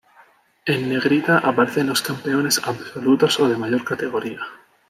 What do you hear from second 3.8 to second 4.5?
categoría.